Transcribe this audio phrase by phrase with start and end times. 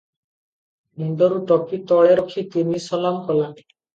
[1.01, 3.53] ମୁଣ୍ଡରୁ ଟୋପି ତଳେ ରଖି ତିନି ସଲାମ କଲା।